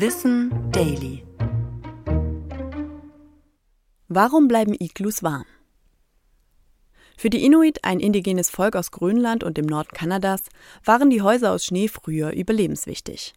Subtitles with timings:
[0.00, 1.24] Wissen Daily.
[4.06, 5.44] Warum bleiben Iglus warm?
[7.16, 10.42] Für die Inuit, ein indigenes Volk aus Grönland und dem Norden Kanadas,
[10.84, 13.34] waren die Häuser aus Schnee früher überlebenswichtig.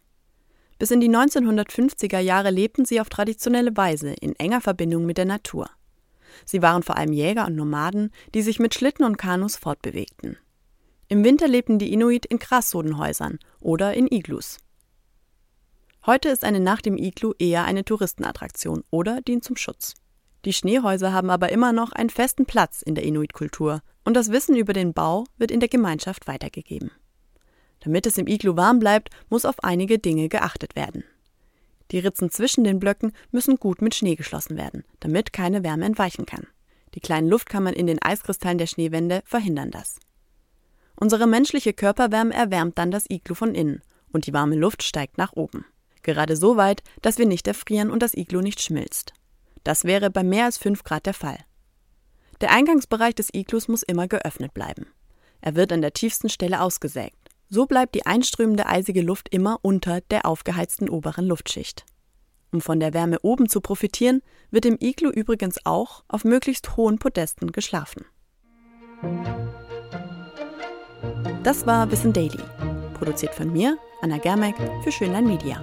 [0.78, 5.24] Bis in die 1950er Jahre lebten sie auf traditionelle Weise in enger Verbindung mit der
[5.24, 5.68] Natur.
[6.44, 10.38] Sie waren vor allem Jäger und Nomaden, die sich mit Schlitten und Kanus fortbewegten.
[11.08, 14.58] Im Winter lebten die Inuit in Grassodenhäusern oder in Iglus.
[16.04, 19.94] Heute ist eine Nacht im Iglu eher eine Touristenattraktion oder dient zum Schutz.
[20.44, 24.56] Die Schneehäuser haben aber immer noch einen festen Platz in der Inuit-Kultur und das Wissen
[24.56, 26.90] über den Bau wird in der Gemeinschaft weitergegeben.
[27.78, 31.04] Damit es im Iglu warm bleibt, muss auf einige Dinge geachtet werden.
[31.92, 36.26] Die Ritzen zwischen den Blöcken müssen gut mit Schnee geschlossen werden, damit keine Wärme entweichen
[36.26, 36.48] kann.
[36.96, 40.00] Die kleinen Luftkammern in den Eiskristallen der Schneewände verhindern das.
[40.96, 45.34] Unsere menschliche Körperwärme erwärmt dann das Iglu von innen und die warme Luft steigt nach
[45.34, 45.64] oben.
[46.02, 49.12] Gerade so weit, dass wir nicht erfrieren und das Iglu nicht schmilzt.
[49.64, 51.38] Das wäre bei mehr als 5 Grad der Fall.
[52.40, 54.86] Der Eingangsbereich des Iglus muss immer geöffnet bleiben.
[55.40, 57.16] Er wird an der tiefsten Stelle ausgesägt.
[57.48, 61.84] So bleibt die einströmende eisige Luft immer unter der aufgeheizten oberen Luftschicht.
[62.50, 66.98] Um von der Wärme oben zu profitieren, wird im Iglu übrigens auch auf möglichst hohen
[66.98, 68.04] Podesten geschlafen.
[71.42, 72.38] Das war Wissen Daily,
[73.02, 75.60] Produziert von mir, Anna Germeck, für Schönlein Media.